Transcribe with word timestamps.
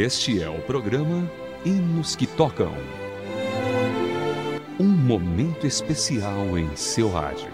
Este 0.00 0.40
é 0.40 0.48
o 0.48 0.60
programa 0.60 1.28
Hinos 1.66 2.14
que 2.14 2.24
Tocam. 2.24 2.72
Um 4.78 4.86
momento 4.86 5.66
especial 5.66 6.56
em 6.56 6.70
seu 6.76 7.10
rádio. 7.10 7.48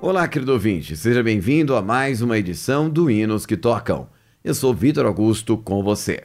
Olá, 0.00 0.28
querido 0.28 0.52
ouvinte, 0.52 0.96
seja 0.96 1.20
bem-vindo 1.20 1.74
a 1.74 1.82
mais 1.82 2.22
uma 2.22 2.38
edição 2.38 2.88
do 2.88 3.10
Hinos 3.10 3.44
que 3.44 3.56
Tocam. 3.56 4.08
Eu 4.44 4.54
sou 4.54 4.72
Vitor 4.72 5.04
Augusto 5.04 5.58
com 5.58 5.82
você. 5.82 6.22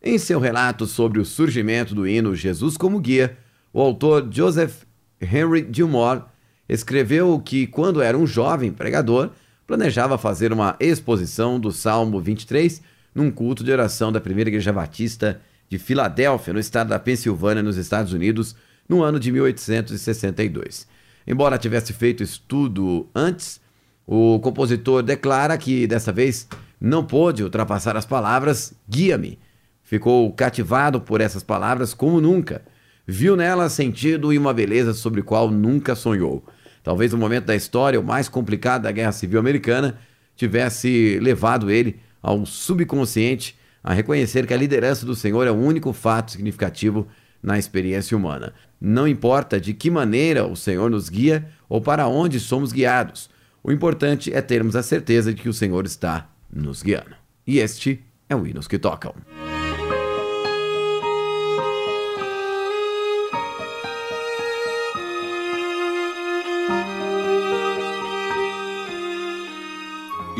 Em 0.00 0.16
seu 0.16 0.38
relato 0.38 0.86
sobre 0.86 1.18
o 1.18 1.24
surgimento 1.24 1.92
do 1.92 2.06
hino 2.06 2.36
Jesus 2.36 2.76
como 2.76 3.00
Guia, 3.00 3.36
o 3.72 3.80
autor 3.80 4.28
Joseph 4.30 4.84
Henry 5.20 5.68
Gilmore 5.72 6.22
escreveu 6.68 7.36
que, 7.40 7.66
quando 7.66 8.00
era 8.00 8.16
um 8.16 8.28
jovem 8.28 8.70
pregador, 8.70 9.32
planejava 9.66 10.18
fazer 10.18 10.52
uma 10.52 10.76
exposição 10.80 11.58
do 11.58 11.72
Salmo 11.72 12.20
23 12.20 12.82
num 13.14 13.30
culto 13.30 13.62
de 13.62 13.72
oração 13.72 14.10
da 14.10 14.20
Primeira 14.20 14.50
Igreja 14.50 14.72
Batista 14.72 15.40
de 15.68 15.78
Filadélfia, 15.78 16.52
no 16.52 16.60
estado 16.60 16.88
da 16.88 16.98
Pensilvânia, 16.98 17.62
nos 17.62 17.76
Estados 17.76 18.12
Unidos, 18.12 18.54
no 18.88 19.02
ano 19.02 19.18
de 19.18 19.32
1862. 19.32 20.86
Embora 21.26 21.58
tivesse 21.58 21.92
feito 21.92 22.22
estudo 22.22 23.08
antes, 23.14 23.60
o 24.06 24.38
compositor 24.40 25.02
declara 25.02 25.56
que 25.56 25.86
dessa 25.86 26.12
vez 26.12 26.48
não 26.80 27.04
pôde 27.04 27.42
ultrapassar 27.42 27.96
as 27.96 28.04
palavras 28.04 28.74
guia-me. 28.88 29.38
Ficou 29.82 30.32
cativado 30.32 31.00
por 31.00 31.20
essas 31.20 31.42
palavras 31.42 31.94
como 31.94 32.20
nunca. 32.20 32.62
Viu 33.06 33.36
nelas 33.36 33.72
sentido 33.72 34.32
e 34.32 34.38
uma 34.38 34.52
beleza 34.52 34.92
sobre 34.92 35.22
qual 35.22 35.50
nunca 35.50 35.94
sonhou. 35.94 36.44
Talvez 36.82 37.12
o 37.12 37.18
momento 37.18 37.46
da 37.46 37.54
história, 37.54 38.00
o 38.00 38.04
mais 38.04 38.28
complicado 38.28 38.82
da 38.82 38.92
Guerra 38.92 39.12
Civil 39.12 39.38
Americana, 39.38 39.98
tivesse 40.36 41.18
levado 41.20 41.70
ele 41.70 42.00
ao 42.22 42.44
subconsciente 42.44 43.56
a 43.82 43.92
reconhecer 43.92 44.46
que 44.46 44.54
a 44.54 44.56
liderança 44.56 45.04
do 45.04 45.14
Senhor 45.14 45.46
é 45.46 45.50
o 45.50 45.56
único 45.56 45.92
fato 45.92 46.32
significativo 46.32 47.06
na 47.42 47.58
experiência 47.58 48.16
humana. 48.16 48.52
Não 48.80 49.06
importa 49.08 49.60
de 49.60 49.74
que 49.74 49.90
maneira 49.90 50.46
o 50.46 50.56
Senhor 50.56 50.90
nos 50.90 51.08
guia 51.08 51.48
ou 51.68 51.80
para 51.80 52.06
onde 52.06 52.38
somos 52.38 52.72
guiados, 52.72 53.28
o 53.62 53.72
importante 53.72 54.32
é 54.32 54.40
termos 54.40 54.76
a 54.76 54.82
certeza 54.82 55.32
de 55.32 55.42
que 55.42 55.48
o 55.48 55.54
Senhor 55.54 55.84
está 55.84 56.30
nos 56.52 56.82
guiando. 56.82 57.14
E 57.46 57.58
este 57.58 58.04
é 58.28 58.36
o 58.36 58.46
Hinos 58.46 58.68
que 58.68 58.78
Tocam. 58.78 59.14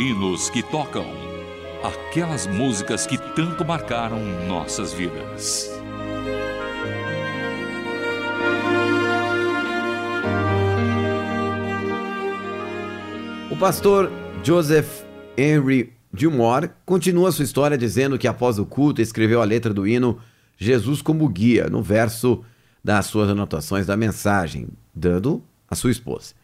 Hinos 0.03 0.51
que 0.51 0.65
Tocam. 0.65 1.07
Aquelas 1.85 2.45
músicas 2.45 3.07
que 3.07 3.17
tanto 3.17 3.65
marcaram 3.65 4.19
nossas 4.49 4.93
vidas. 4.93 5.71
O 13.49 13.57
pastor 13.57 14.11
Joseph 14.43 15.05
Henry 15.37 15.93
Gilmore 16.13 16.71
continua 16.85 17.31
sua 17.31 17.45
história 17.45 17.79
dizendo 17.79 18.19
que 18.19 18.27
após 18.27 18.59
o 18.59 18.67
culto 18.67 19.01
escreveu 19.01 19.41
a 19.41 19.45
letra 19.45 19.73
do 19.73 19.87
hino 19.87 20.19
Jesus 20.57 21.01
como 21.01 21.29
guia 21.29 21.69
no 21.71 21.81
verso 21.81 22.45
das 22.83 23.07
suas 23.07 23.31
anotações 23.31 23.87
da 23.87 23.97
mensagem, 23.97 24.67
dando 24.93 25.45
a 25.71 25.77
sua 25.77 25.93
esposa. 25.93 26.35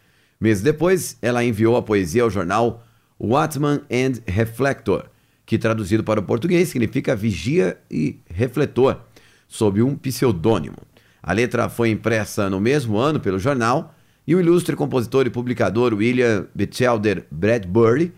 Meses 0.41 0.63
depois, 0.63 1.19
ela 1.21 1.43
enviou 1.43 1.77
a 1.77 1.83
poesia 1.83 2.23
ao 2.23 2.31
jornal 2.31 2.85
Watchman 3.21 3.83
and 3.91 4.21
Reflector, 4.27 5.07
que 5.45 5.59
traduzido 5.59 6.05
para 6.05 6.21
o 6.21 6.23
português 6.23 6.69
significa 6.69 7.17
vigia 7.17 7.79
e 7.91 8.21
refletor, 8.33 9.01
sob 9.47 9.83
um 9.83 9.97
pseudônimo. 9.97 10.77
A 11.23 11.33
letra 11.33 11.69
foi 11.69 11.91
impressa 11.91 12.49
no 12.49 12.61
mesmo 12.61 12.97
ano 12.99 13.19
pelo 13.19 13.39
jornal 13.39 13.95
e 14.27 14.35
o 14.35 14.41
ilustre 14.41 14.77
compositor 14.77 15.27
e 15.27 15.31
publicador 15.31 15.95
William 15.95 16.47
Batchelder 16.55 17.27
Bradbury 17.31 18.13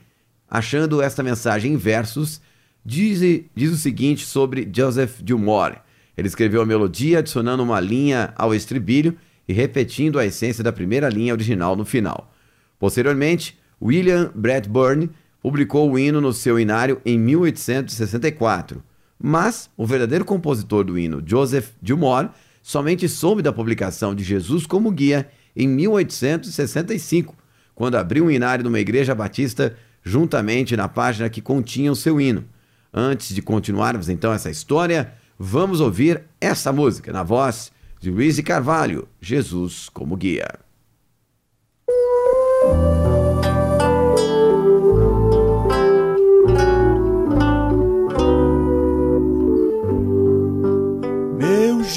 achando 0.51 1.01
esta 1.01 1.23
mensagem 1.23 1.75
em 1.75 1.77
versos, 1.77 2.41
diz, 2.85 3.21
diz 3.55 3.71
o 3.71 3.77
seguinte 3.77 4.27
sobre 4.27 4.69
Joseph 4.75 5.21
Gilmore. 5.25 5.79
Ele 6.17 6.27
escreveu 6.27 6.61
a 6.61 6.67
melodia 6.67 7.21
adicionando 7.21 7.63
uma 7.63 7.79
linha 7.79 8.35
ao 8.37 8.53
estribilho 8.53 9.17
e 9.47 9.53
repetindo 9.53 10.19
a 10.19 10.27
essência 10.27 10.65
da 10.65 10.73
primeira 10.73 11.09
linha 11.09 11.33
original 11.33 11.77
no 11.77 11.85
final. 11.85 12.35
Posteriormente, 12.79 13.60
William 13.81 14.31
Bradburn 14.35 15.11
publicou 15.43 15.91
o 15.91 15.99
hino 15.99 16.21
no 16.21 16.33
seu 16.33 16.59
inário 16.59 17.01
em 17.05 17.19
1864, 17.19 18.83
mas 19.19 19.71
o 19.77 19.87
verdadeiro 19.87 20.25
compositor 20.25 20.85
do 20.85 20.99
hino, 20.99 21.23
Joseph 21.25 21.71
Gilmore, 21.83 22.29
somente 22.63 23.09
soube 23.09 23.43
da 23.43 23.53
publicação 23.53 24.15
de 24.15 24.23
Jesus 24.23 24.67
como 24.67 24.91
guia 24.91 25.29
em 25.57 25.67
1865, 25.67 27.35
quando 27.75 27.97
abriu 27.97 28.27
um 28.27 28.31
inário 28.31 28.65
numa 28.65 28.81
igreja 28.81 29.15
batista 29.15 29.77
juntamente 30.03 30.77
na 30.77 30.89
página 30.89 31.29
que 31.29 31.41
continha 31.41 31.93
o 31.93 31.97
seu 31.97 32.21
hino. 32.21 32.45
Antes 32.93 33.35
de 33.35 33.43
continuarmos 33.43 34.09
então 34.09 34.33
essa 34.33 34.51
história, 34.51 35.13
vamos 35.39 35.81
ouvir 35.81 36.23
essa 36.41 36.73
música 36.73 37.13
na 37.13 37.23
voz 37.23 37.73
de 38.01 38.11
Luiz 38.11 38.39
Carvalho, 38.41 39.09
Jesus 39.21 39.89
como 39.89 40.17
guia. 40.17 40.70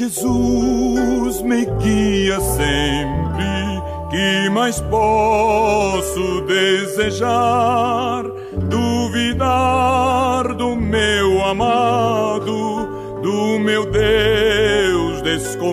Jesus 0.03 1.41
me 1.43 1.65
guia 1.65 2.37
sempre 2.41 3.81
que 4.11 4.49
mais 4.49 4.81
posso 4.81 6.41
desejar? 6.41 8.25
Duvidar 8.69 10.53
do 10.55 10.75
meu 10.75 11.45
amado, 11.45 13.21
do 13.21 13.57
meu 13.59 13.85
Deus 13.85 15.21
desconfiar. 15.21 15.63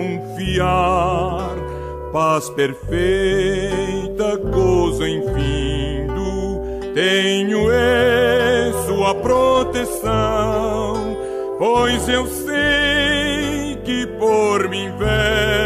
Paz 2.13 2.49
perfeita, 2.51 4.37
gozo 4.37 5.05
infindo, 5.09 6.61
tenho 6.95 7.69
eu 7.69 8.73
sua 8.87 9.13
proteção, 9.17 10.15
pois 11.59 12.09
eu 12.09 12.27
sei 12.29 13.20
que 13.91 14.07
por 14.07 14.69
mim 14.69 14.89
vela 14.97 15.60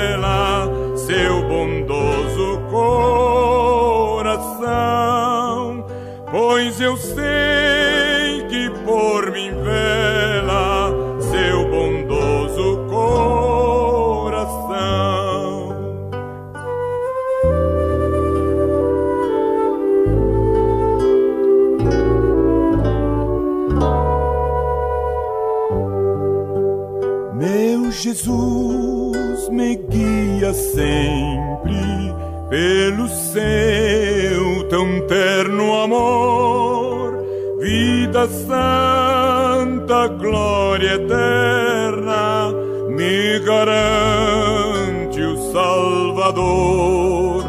sempre 30.75 32.13
pelo 32.51 33.09
seu 33.09 34.69
tão 34.69 35.07
terno 35.07 35.81
amor, 35.81 37.25
vida 37.61 38.27
santa, 38.27 40.09
glória 40.09 40.95
eterna, 40.95 42.53
me 42.89 43.39
garante 43.41 45.21
o 45.21 45.37
Salvador. 45.53 47.45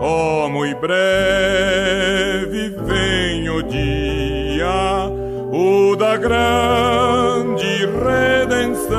Oh, 0.00 0.48
muito 0.50 0.78
breve 0.80 2.68
vem 2.84 3.48
o 3.50 3.62
dia, 3.62 5.10
o 5.50 5.96
da 5.96 6.16
grande 6.16 7.86
redenção, 8.04 8.96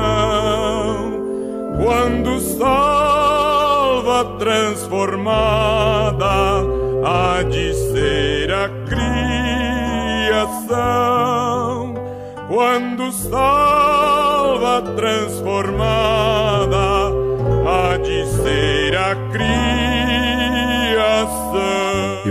quando 1.83 2.39
transformada 4.25 6.25
há 7.05 7.43
de 7.43 7.73
ser 7.73 8.51
a 8.51 8.69
criação. 10.25 11.93
Quando 12.47 13.11
salva 13.11 14.81
transformada 14.95 16.77
há 17.67 17.97
de 17.97 18.25
ser 18.41 18.95
a 18.95 19.15
criação. 19.31 19.57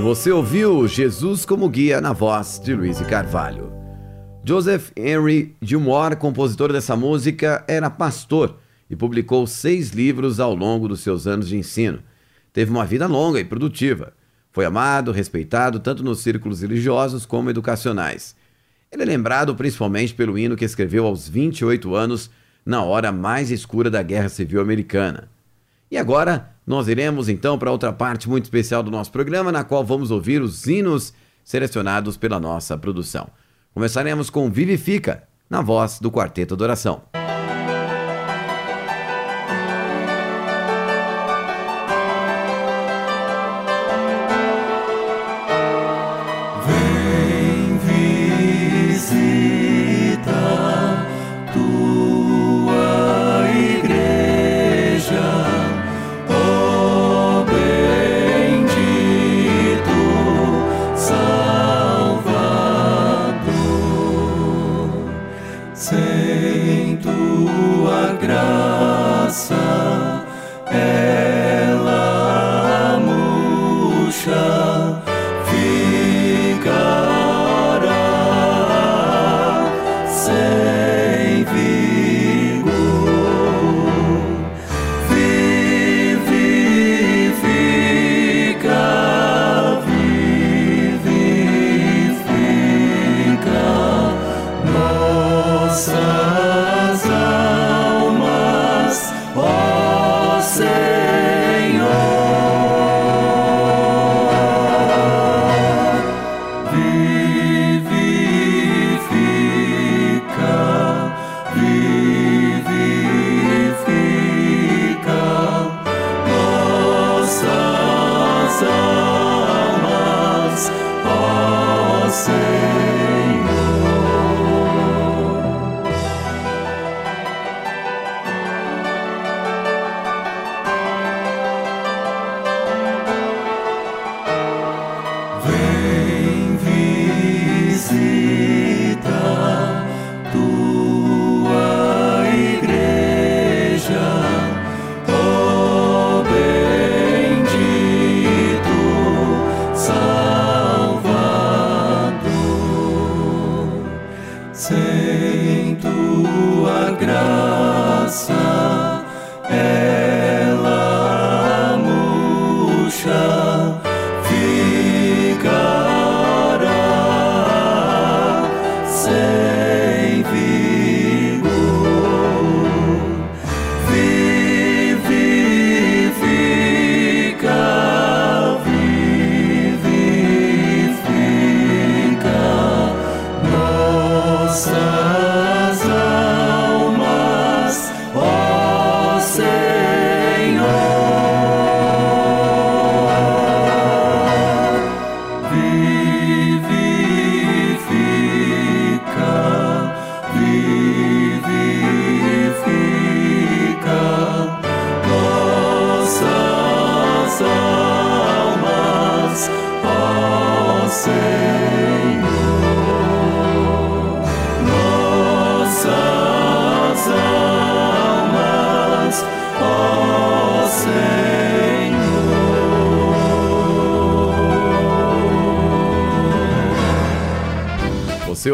você 0.07 0.31
ouviu 0.31 0.87
Jesus 0.87 1.45
como 1.45 1.69
guia 1.69 2.01
na 2.01 2.13
voz 2.13 2.61
de 2.63 2.73
Luiz 2.75 3.01
Carvalho. 3.03 3.73
Joseph 4.45 4.93
Henry 4.97 5.57
Gilmore, 5.61 6.15
compositor 6.15 6.73
dessa 6.73 6.95
música, 6.95 7.65
era 7.67 7.91
pastor 7.91 8.57
e 8.89 8.97
publicou 8.97 9.47
seis 9.47 9.91
livros 9.91 10.41
ao 10.41 10.55
longo 10.55 10.89
dos 10.89 11.01
seus 11.01 11.27
anos 11.27 11.49
de 11.49 11.57
ensino. 11.57 12.01
Teve 12.53 12.71
uma 12.71 12.87
vida 12.87 13.07
longa 13.07 13.41
e 13.41 13.45
produtiva. 13.45 14.13
Foi 14.53 14.65
amado, 14.65 15.13
respeitado 15.13 15.79
tanto 15.81 16.03
nos 16.03 16.21
círculos 16.21 16.63
religiosos 16.63 17.27
como 17.27 17.51
educacionais. 17.51 18.35
Ele 18.91 19.03
é 19.03 19.07
lembrado 19.07 19.55
principalmente 19.55 20.15
pelo 20.15 20.39
hino 20.39 20.57
que 20.57 20.65
escreveu 20.65 21.05
aos 21.07 21.29
28 21.29 21.95
anos, 21.95 22.31
na 22.65 22.83
hora 22.83 23.13
mais 23.13 23.51
escura 23.51 23.91
da 23.91 24.03
Guerra 24.03 24.29
Civil 24.29 24.61
Americana. 24.61 25.29
E 25.91 25.99
agora, 25.99 26.51
nós 26.67 26.89
iremos 26.89 27.29
então 27.29 27.59
para 27.59 27.71
outra 27.71 27.93
parte 27.93 28.29
muito 28.29 28.45
especial 28.45 28.83
do 28.83 28.91
nosso 28.91 29.13
programa, 29.13 29.53
na 29.53 29.63
qual 29.63 29.85
vamos 29.85 30.11
ouvir 30.11 30.43
os 30.43 30.67
hinos 30.67 31.13
selecionados 31.45 32.17
pela 32.17 32.41
nossa 32.41 32.77
produção. 32.77 33.29
Começaremos 33.73 34.31
com 34.31 34.51
Vivifica, 34.51 35.25
na 35.49 35.61
voz 35.61 36.01
do 36.01 36.11
Quarteto 36.11 36.55
Adoração. 36.55 37.03
Você 37.13 37.26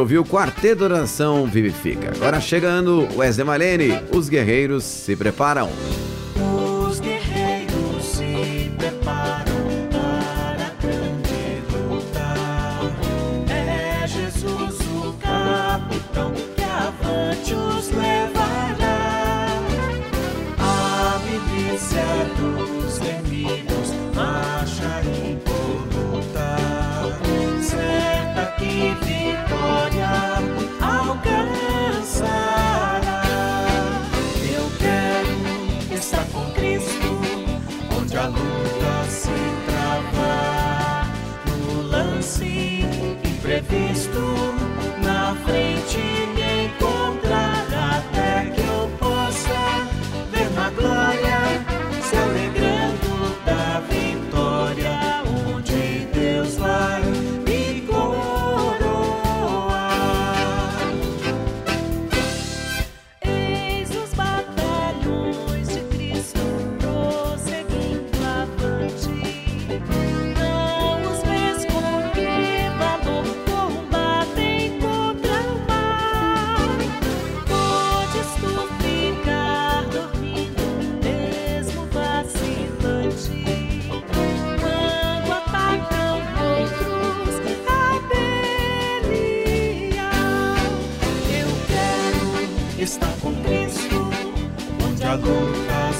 ouviu 0.02 0.24
Quarteto 0.24 0.82
Oração 0.82 1.46
Vivifica. 1.46 2.10
Agora 2.16 2.40
chegando 2.40 3.06
Wesley 3.16 3.46
Malene, 3.46 4.02
os 4.12 4.28
guerreiros 4.28 4.82
se 4.82 5.14
preparam. 5.14 5.70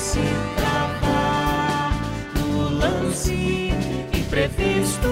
Se 0.02 0.20
trava. 0.56 1.92
No 2.34 2.70
lance 2.70 3.70
imprevisto, 4.12 5.08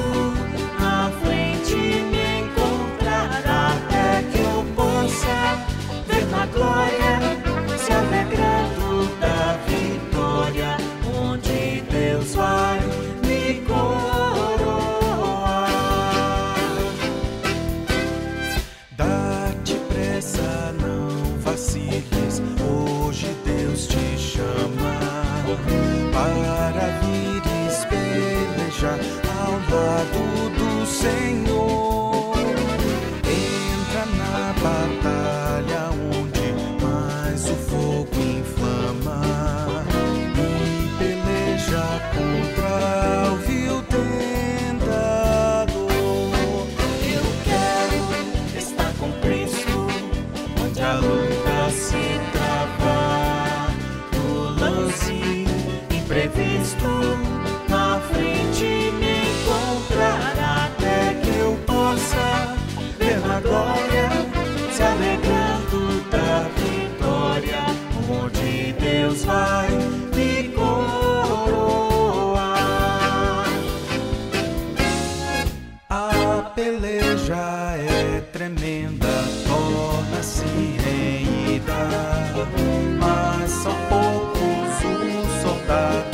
os 85.70 86.09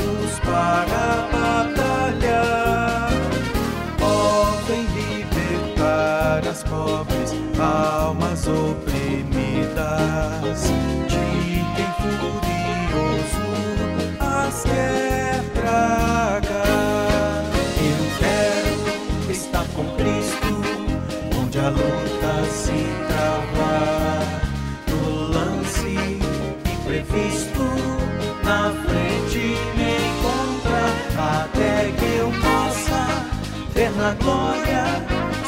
glória, 34.27 34.85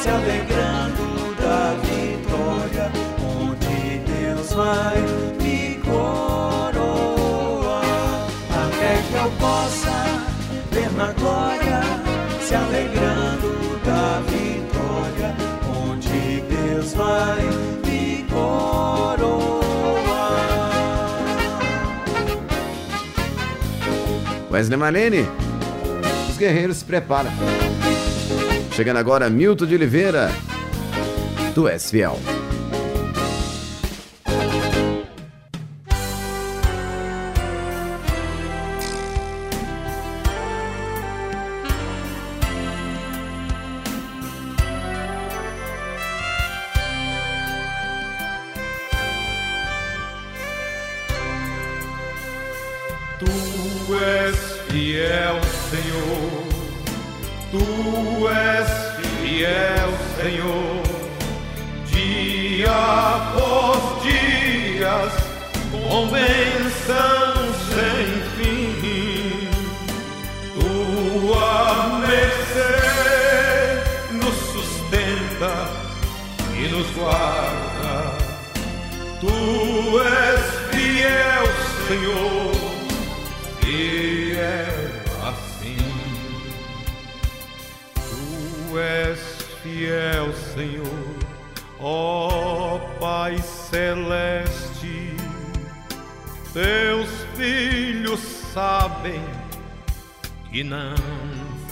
se 0.00 0.08
alegrando 0.08 1.34
da 1.34 1.74
vitória, 1.82 2.92
onde 3.20 3.98
Deus 4.06 4.52
vai 4.52 4.96
me 5.42 5.80
coroar. 5.82 7.02
Até 8.50 9.02
que 9.08 9.14
eu 9.14 9.30
possa 9.40 9.96
ver 10.70 10.90
na 10.92 11.12
glória, 11.12 11.80
se 12.40 12.54
alegrando 12.54 13.80
da 13.84 14.20
vitória, 14.30 15.34
onde 15.84 16.40
Deus 16.42 16.94
vai 16.94 17.42
me 17.84 18.24
coroar. 18.30 19.18
Wesley 24.52 24.78
Malene, 24.78 25.28
os 26.30 26.36
guerreiros 26.36 26.76
se 26.76 26.84
preparam. 26.84 27.32
Chegando 28.78 28.98
agora, 28.98 29.28
Milton 29.28 29.66
de 29.66 29.74
Oliveira, 29.74 30.30
Tu 31.52 31.66
és 31.66 31.90
fiel. 31.90 32.16
Tu 53.18 53.94
és 53.96 54.36
fiel, 54.68 55.40
Senhor. 55.68 56.37
Tu 57.50 58.28
és 58.28 58.68
fiel, 59.22 59.90
Senhor. 60.20 60.82
Dia 61.86 62.70
após 62.70 64.02
dias, 64.02 65.12
com 65.72 66.08
bênção 66.08 67.32
sem 67.72 68.06
fim. 68.36 69.48
Tua 70.60 72.00
mercê 72.06 72.76
nos 74.12 74.36
sustenta 74.52 75.54
e 76.54 76.68
nos 76.68 76.90
guarda. 76.90 77.94
Tu 79.20 80.00
és 80.00 80.44
fiel, 80.70 81.46
Senhor, 81.88 82.52
fiel 83.62 84.77
és 88.80 89.18
fiel, 89.62 90.32
Senhor, 90.54 91.14
ó 91.80 92.78
Pai 93.00 93.38
celeste. 93.38 95.14
Teus 96.52 97.08
filhos 97.36 98.20
sabem 98.52 99.22
que 100.50 100.64
não 100.64 100.96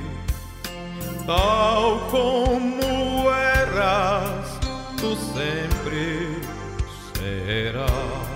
Tal 1.25 1.99
como 2.11 3.29
eras, 3.31 4.56
tu 4.97 5.15
sempre 5.33 6.41
serás. 7.13 8.27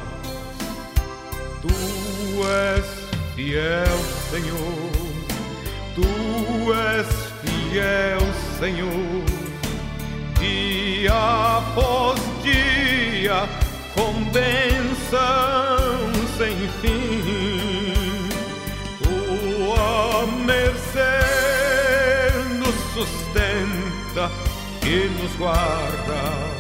Tu 1.62 1.74
és 2.46 2.86
fiel, 3.36 3.98
Senhor. 4.30 4.92
Tu 5.96 6.74
és 6.74 7.08
fiel, 7.42 8.22
Senhor 8.60 9.42
dia 10.42 11.58
após 11.58 12.20
dia, 12.42 13.48
com 13.94 14.24
bênção 14.32 15.20
sem 16.38 16.56
fim. 16.82 18.30
Tua 19.04 20.26
mercê 20.46 21.20
nos 22.58 22.76
sustenta 22.94 24.32
e 24.84 25.10
nos 25.22 25.36
guarda. 25.36 26.51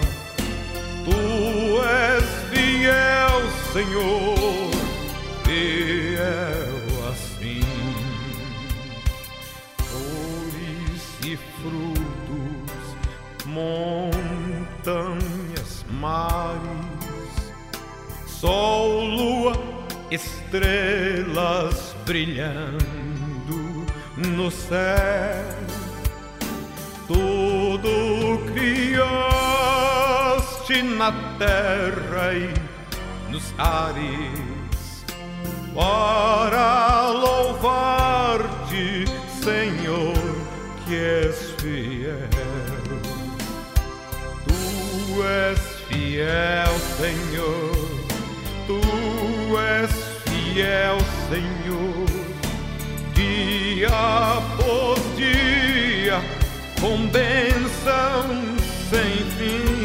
Tu 1.12 1.82
és 1.84 2.24
fiel, 2.51 3.41
Senhor, 3.74 4.72
fiel 5.44 6.75
assim. 7.12 7.68
Flores 9.77 11.03
e 11.25 11.34
frutos, 11.60 12.82
montanhas, 13.46 14.25
mares, 16.00 17.34
sol, 18.25 19.03
lua 19.06 19.53
estrelas 20.12 21.96
brilhando 22.06 23.86
no 24.18 24.50
céu. 24.50 25.46
Tudo 27.08 28.39
na 30.80 31.12
terra 31.38 32.34
e 32.34 32.54
nos 33.30 33.54
ares 33.58 35.04
para 35.74 37.10
louvar-te, 37.10 39.06
Senhor, 39.44 40.13
que 40.86 40.96
és 40.96 41.51
fiel. 41.60 42.30
Tu 44.48 45.24
és 45.24 45.60
fiel, 45.90 46.74
Senhor. 46.98 47.72
Tu 48.68 48.82
és 49.58 49.92
fiel, 50.25 50.98
Senhor. 51.30 52.08
Dia 53.13 53.90
após 54.38 55.00
dia, 55.18 56.18
com 56.80 57.08
bênção 57.08 58.51
sem 58.90 59.12
fim. 59.38 59.81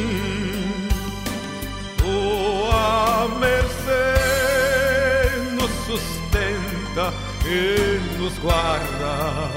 Nos 8.18 8.36
guarda. 8.38 9.50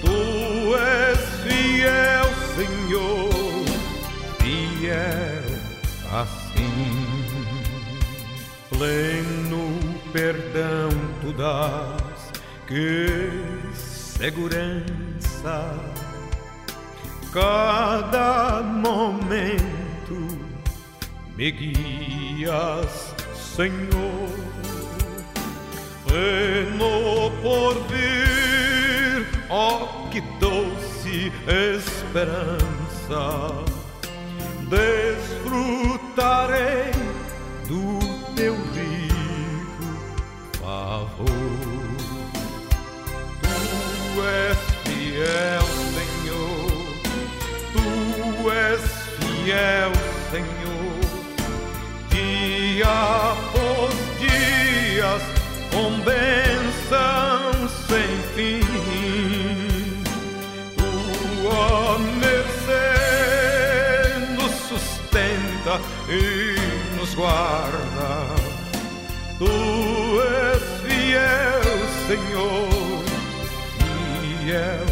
Tu 0.00 0.76
és 0.76 1.18
fiel, 1.42 2.26
Senhor, 2.54 3.64
fiel 4.38 5.42
assim. 6.12 7.16
Pleno 8.70 9.66
perdão 10.12 10.90
tu 11.20 11.32
dás, 11.32 12.30
que 12.66 13.30
segurança. 13.74 15.74
Cada 17.32 18.62
momento 18.62 20.38
me 21.36 21.50
guias, 21.50 23.14
Senhor. 23.34 24.65
Pleno 26.06 27.30
por 27.42 27.74
vir, 27.88 29.26
oh 29.50 30.08
que 30.10 30.20
doce 30.40 31.32
esperança. 31.46 33.24
Desfrutarei 34.68 36.92
do 37.68 37.98
teu 38.34 38.54
rico 38.54 39.86
favor. 40.60 41.26
Tu 43.42 44.22
és 44.22 44.58
fiel, 44.84 45.66
Senhor. 45.94 46.70
Tu 47.72 47.86
és 48.50 48.82
fiel, 49.18 49.92
Senhor. 50.30 51.00
Dia 52.10 52.98
com 55.76 56.00
bênção 56.00 57.68
sem 57.86 58.08
fim. 58.34 58.60
Tua 60.74 61.98
mercê 61.98 62.88
nos 64.38 64.52
sustenta 64.70 65.78
e 66.08 66.56
nos 66.98 67.14
guarda. 67.14 68.10
Tu 69.38 70.22
és 70.22 70.62
fiel, 70.80 71.66
Senhor, 72.06 73.04
fiel 74.40 74.86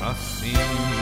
assim. 0.00 0.93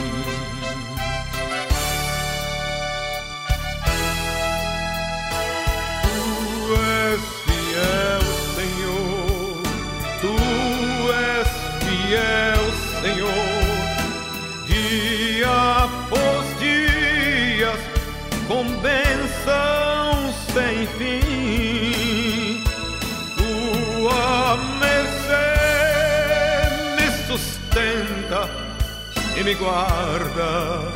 E 29.43 29.45
me 29.45 29.55
guarda. 29.55 30.93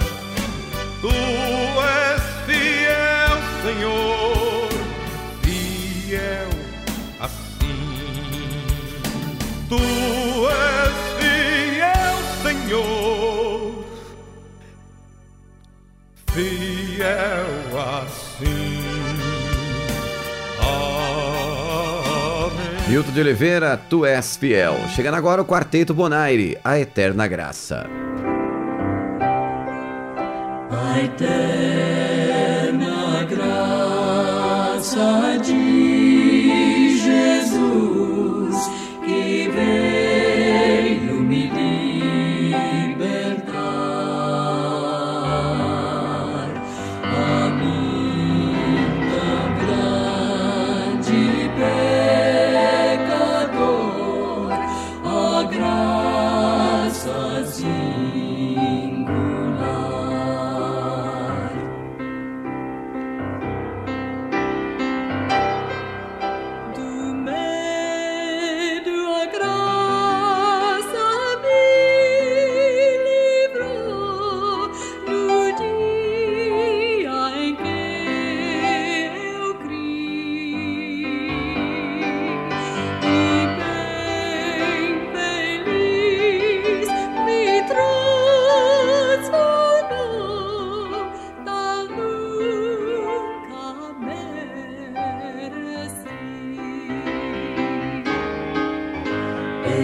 Tu 1.00 1.08
és 1.08 2.22
fiel, 2.46 3.38
Senhor, 3.62 4.68
fiel 5.42 6.48
assim. 7.20 8.62
Tu 9.68 9.82
és 10.48 10.96
fiel, 11.18 12.16
Senhor, 12.42 13.84
fiel 16.32 17.78
assim. 17.78 18.86
Milton 22.88 23.12
de 23.12 23.20
Oliveira, 23.20 23.76
tu 23.76 24.06
és 24.06 24.36
fiel. 24.36 24.76
Chegando 24.94 25.16
agora 25.16 25.42
o 25.42 25.44
Quarteto 25.44 25.92
Bonaire, 25.92 26.56
a 26.62 26.78
Eterna 26.78 27.26
Graça. 27.26 27.84
A 31.06 31.08
eterna 31.08 31.45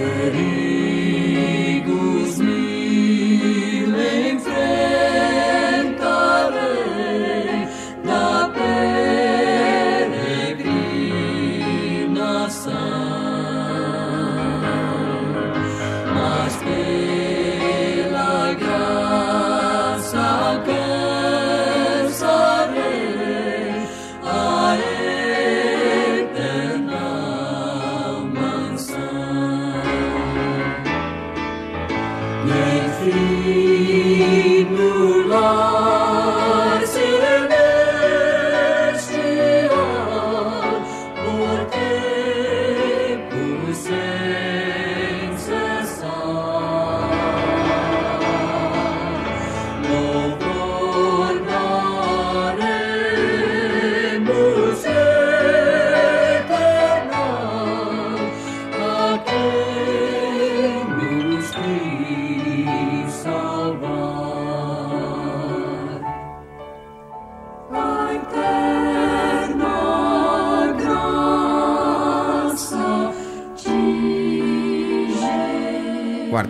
ready. 0.00 0.51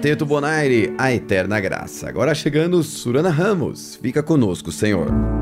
Quarteto 0.02 0.26
Bonaire, 0.26 0.92
a 0.98 1.12
eterna 1.12 1.60
graça. 1.60 2.08
Agora 2.08 2.34
chegando 2.34 2.82
Surana 2.82 3.30
Ramos. 3.30 4.00
Fica 4.02 4.20
conosco, 4.20 4.72
Senhor. 4.72 5.41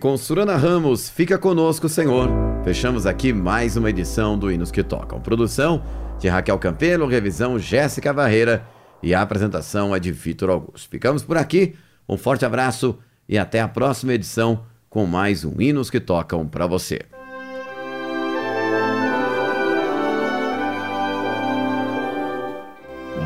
Com 0.00 0.16
Surana 0.16 0.56
Ramos, 0.56 1.10
fica 1.10 1.38
conosco, 1.38 1.86
Senhor. 1.86 2.30
Fechamos 2.64 3.04
aqui 3.04 3.34
mais 3.34 3.76
uma 3.76 3.90
edição 3.90 4.36
do 4.36 4.50
Hinos 4.50 4.70
que 4.70 4.82
Tocam. 4.82 5.20
Produção 5.20 5.82
de 6.18 6.26
Raquel 6.26 6.58
Campelo, 6.58 7.06
revisão 7.06 7.58
Jéssica 7.58 8.10
Barreira 8.10 8.66
e 9.02 9.14
a 9.14 9.20
apresentação 9.20 9.94
é 9.94 10.00
de 10.00 10.10
Vitor 10.10 10.48
Augusto. 10.48 10.88
Ficamos 10.88 11.22
por 11.22 11.36
aqui, 11.36 11.76
um 12.08 12.16
forte 12.16 12.46
abraço 12.46 12.98
e 13.28 13.36
até 13.36 13.60
a 13.60 13.68
próxima 13.68 14.14
edição 14.14 14.64
com 14.88 15.04
mais 15.04 15.44
um 15.44 15.60
Hinos 15.60 15.90
que 15.90 16.00
Tocam 16.00 16.48
para 16.48 16.66
você. 16.66 17.00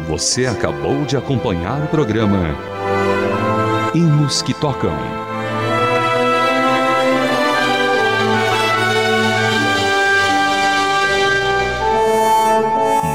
Você 0.08 0.46
acabou 0.46 1.04
de 1.04 1.16
acompanhar 1.16 1.84
o 1.84 1.86
programa 1.86 2.48
Hinos 3.94 4.42
que 4.42 4.52
Tocam 4.52 5.23